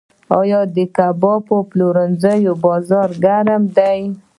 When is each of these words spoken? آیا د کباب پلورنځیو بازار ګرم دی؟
آیا 0.39 0.59
د 0.75 0.77
کباب 0.97 1.43
پلورنځیو 1.69 2.53
بازار 2.65 3.09
ګرم 3.23 3.63
دی؟ 3.75 4.01